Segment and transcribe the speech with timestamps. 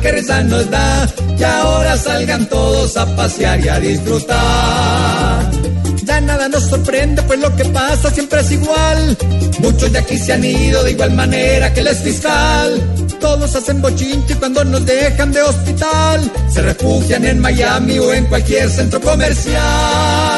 [0.00, 5.50] Que risa nos da que ahora salgan todos a pasear y a disfrutar.
[6.04, 9.16] Ya nada nos sorprende, pues lo que pasa siempre es igual.
[9.60, 12.80] Muchos de aquí se han ido de igual manera que el fiscal.
[13.20, 16.32] Todos hacen bochinche cuando nos dejan de hospital.
[16.52, 20.29] Se refugian en Miami o en cualquier centro comercial.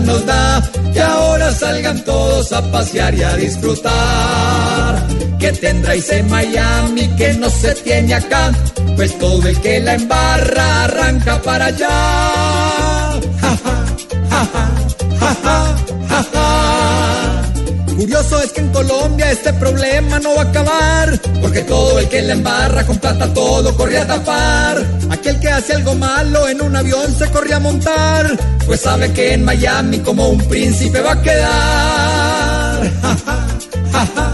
[0.00, 5.06] Nos da que ahora salgan todos a pasear y a disfrutar.
[5.38, 8.52] Que tendráis en Miami que no se tiene acá,
[8.96, 12.87] pues todo el que la embarra arranca para allá.
[17.98, 22.22] Curioso es que en Colombia este problema no va a acabar, porque todo el que
[22.22, 24.86] la embarra con plata todo corre a tapar.
[25.10, 29.32] Aquel que hace algo malo en un avión se corre a montar, pues sabe que
[29.32, 32.78] en Miami como un príncipe va a quedar.
[33.02, 33.36] Ja, ja,
[34.04, 34.30] ja, ja,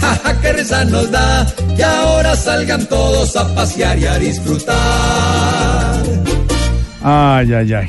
[0.00, 6.02] ja, ja, que risa nos da que ahora salgan todos a pasear y a disfrutar.
[7.02, 7.88] Ay, ay, ay.